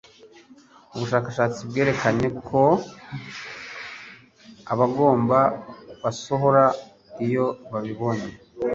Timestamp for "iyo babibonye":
7.25-8.29